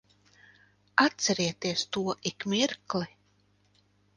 Atcerieties 1.05 1.81
to 1.91 2.01
ik 2.29 2.39
mirkli. 2.51 3.07